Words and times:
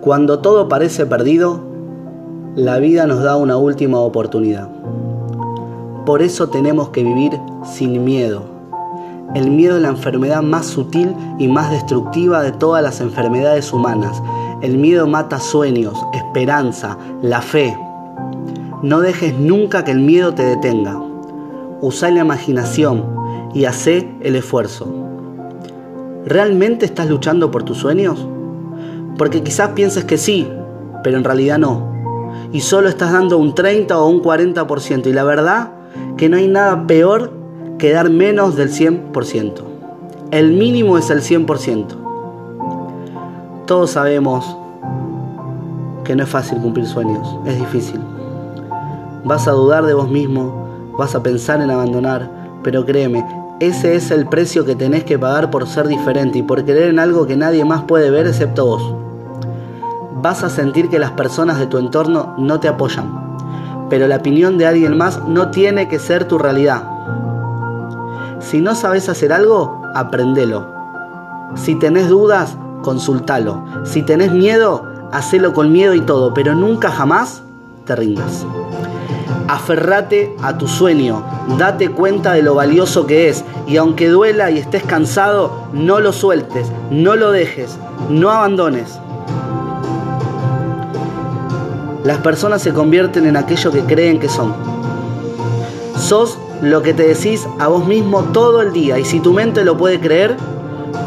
Cuando 0.00 0.38
todo 0.38 0.66
parece 0.68 1.04
perdido, 1.04 1.60
la 2.56 2.78
vida 2.78 3.06
nos 3.06 3.22
da 3.22 3.36
una 3.36 3.58
última 3.58 3.98
oportunidad. 3.98 4.68
Por 6.06 6.22
eso 6.22 6.48
tenemos 6.48 6.88
que 6.88 7.04
vivir 7.04 7.38
sin 7.64 8.02
miedo. 8.02 8.42
El 9.34 9.50
miedo 9.50 9.76
es 9.76 9.82
la 9.82 9.90
enfermedad 9.90 10.42
más 10.42 10.66
sutil 10.66 11.14
y 11.38 11.46
más 11.46 11.70
destructiva 11.70 12.42
de 12.42 12.50
todas 12.50 12.82
las 12.82 13.00
enfermedades 13.00 13.72
humanas. 13.72 14.20
El 14.62 14.78
miedo 14.78 15.06
mata 15.06 15.38
sueños, 15.38 15.94
esperanza, 16.12 16.96
la 17.22 17.40
fe. 17.40 17.76
No 18.82 19.00
dejes 19.00 19.38
nunca 19.38 19.84
que 19.84 19.90
el 19.90 20.00
miedo 20.00 20.32
te 20.32 20.42
detenga. 20.42 20.98
Usa 21.82 22.10
la 22.10 22.20
imaginación 22.20 23.04
y 23.52 23.66
hace 23.66 24.10
el 24.20 24.36
esfuerzo. 24.36 24.86
¿Realmente 26.24 26.86
estás 26.86 27.08
luchando 27.08 27.50
por 27.50 27.62
tus 27.62 27.76
sueños? 27.76 28.26
Porque 29.18 29.42
quizás 29.42 29.70
pienses 29.70 30.04
que 30.04 30.16
sí, 30.16 30.48
pero 31.02 31.18
en 31.18 31.24
realidad 31.24 31.58
no. 31.58 31.90
Y 32.52 32.60
solo 32.60 32.88
estás 32.88 33.12
dando 33.12 33.36
un 33.36 33.54
30 33.54 33.98
o 33.98 34.08
un 34.08 34.22
40%. 34.22 35.06
Y 35.06 35.12
la 35.12 35.24
verdad 35.24 35.72
que 36.16 36.30
no 36.30 36.38
hay 36.38 36.48
nada 36.48 36.86
peor 36.86 37.32
que 37.76 37.92
dar 37.92 38.08
menos 38.08 38.56
del 38.56 38.70
100%. 38.70 39.62
El 40.30 40.52
mínimo 40.52 40.96
es 40.96 41.10
el 41.10 41.20
100%. 41.20 41.86
Todos 43.66 43.90
sabemos 43.90 44.56
que 46.04 46.16
no 46.16 46.22
es 46.22 46.28
fácil 46.28 46.58
cumplir 46.58 46.86
sueños, 46.86 47.36
es 47.46 47.58
difícil. 47.58 48.00
Vas 49.24 49.48
a 49.48 49.52
dudar 49.52 49.84
de 49.84 49.94
vos 49.94 50.08
mismo, 50.08 50.92
vas 50.98 51.14
a 51.14 51.22
pensar 51.22 51.60
en 51.60 51.70
abandonar, 51.70 52.30
pero 52.62 52.84
créeme, 52.84 53.24
ese 53.60 53.94
es 53.94 54.10
el 54.10 54.26
precio 54.26 54.64
que 54.64 54.76
tenés 54.76 55.04
que 55.04 55.18
pagar 55.18 55.50
por 55.50 55.66
ser 55.66 55.86
diferente 55.86 56.38
y 56.38 56.42
por 56.42 56.64
creer 56.64 56.90
en 56.90 56.98
algo 56.98 57.26
que 57.26 57.36
nadie 57.36 57.64
más 57.64 57.82
puede 57.82 58.10
ver 58.10 58.26
excepto 58.26 58.66
vos 58.66 59.00
vas 60.22 60.42
a 60.42 60.50
sentir 60.50 60.88
que 60.88 60.98
las 60.98 61.12
personas 61.12 61.58
de 61.58 61.66
tu 61.66 61.78
entorno 61.78 62.34
no 62.38 62.60
te 62.60 62.68
apoyan. 62.68 63.38
Pero 63.88 64.06
la 64.06 64.16
opinión 64.16 64.58
de 64.58 64.66
alguien 64.66 64.96
más 64.96 65.26
no 65.26 65.50
tiene 65.50 65.88
que 65.88 65.98
ser 65.98 66.26
tu 66.26 66.38
realidad. 66.38 66.84
Si 68.38 68.60
no 68.60 68.74
sabes 68.74 69.08
hacer 69.08 69.32
algo, 69.32 69.82
aprendelo. 69.94 70.66
Si 71.54 71.74
tenés 71.74 72.08
dudas, 72.08 72.56
consultalo. 72.82 73.64
Si 73.84 74.02
tenés 74.02 74.32
miedo, 74.32 74.84
hacelo 75.12 75.52
con 75.52 75.72
miedo 75.72 75.94
y 75.94 76.00
todo, 76.00 76.32
pero 76.32 76.54
nunca 76.54 76.90
jamás 76.90 77.42
te 77.84 77.96
rindas. 77.96 78.46
Aferrate 79.50 80.36
a 80.44 80.56
tu 80.58 80.68
sueño, 80.68 81.24
date 81.58 81.90
cuenta 81.90 82.34
de 82.34 82.42
lo 82.44 82.54
valioso 82.54 83.04
que 83.04 83.28
es 83.28 83.44
y 83.66 83.78
aunque 83.78 84.08
duela 84.08 84.48
y 84.52 84.58
estés 84.58 84.84
cansado, 84.84 85.64
no 85.72 85.98
lo 85.98 86.12
sueltes, 86.12 86.70
no 86.92 87.16
lo 87.16 87.32
dejes, 87.32 87.76
no 88.08 88.30
abandones. 88.30 89.00
Las 92.04 92.18
personas 92.18 92.62
se 92.62 92.72
convierten 92.72 93.26
en 93.26 93.36
aquello 93.36 93.72
que 93.72 93.82
creen 93.82 94.20
que 94.20 94.28
son. 94.28 94.54
Sos 95.98 96.38
lo 96.62 96.82
que 96.82 96.94
te 96.94 97.08
decís 97.08 97.44
a 97.58 97.66
vos 97.66 97.84
mismo 97.84 98.22
todo 98.32 98.62
el 98.62 98.72
día 98.72 99.00
y 99.00 99.04
si 99.04 99.18
tu 99.18 99.32
mente 99.32 99.64
lo 99.64 99.76
puede 99.76 99.98
creer, 99.98 100.36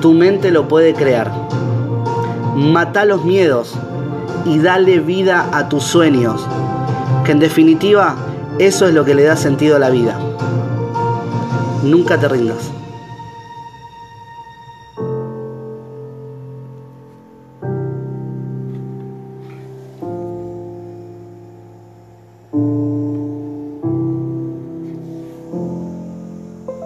tu 0.00 0.14
mente 0.14 0.50
lo 0.50 0.66
puede 0.66 0.94
crear. 0.94 1.30
Mata 2.56 3.04
los 3.04 3.22
miedos 3.22 3.74
y 4.46 4.60
dale 4.60 4.98
vida 4.98 5.46
a 5.52 5.68
tus 5.68 5.84
sueños, 5.84 6.46
que 7.26 7.32
en 7.32 7.38
definitiva 7.38 8.16
eso 8.60 8.86
es 8.86 8.92
lo 8.92 9.06
que 9.06 9.14
le 9.14 9.22
da 9.22 9.36
sentido 9.36 9.76
a 9.76 9.78
la 9.78 9.88
vida. 9.88 10.18
Nunca 11.82 12.20
te 12.20 12.28
rindas. 12.28 12.79